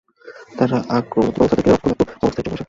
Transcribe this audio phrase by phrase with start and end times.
[0.57, 2.59] তারা আক্রমণাত্মক অবস্থা থেকে রক্ষণাত্মক অবস্থায় চলে আসে।